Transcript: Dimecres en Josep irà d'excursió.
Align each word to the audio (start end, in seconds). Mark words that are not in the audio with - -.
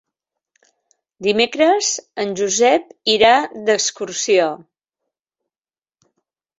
Dimecres 1.27 1.91
en 2.25 2.35
Josep 2.41 2.89
irà 3.19 3.31
d'excursió. 3.71 4.51